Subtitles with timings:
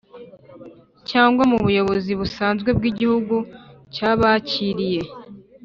[1.09, 3.35] cyangwa mu buyobozi busanzwe bw'igihugu
[3.93, 5.01] cyabakiriye.